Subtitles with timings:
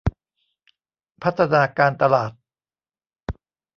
[1.23, 2.31] พัฒนาการตลาด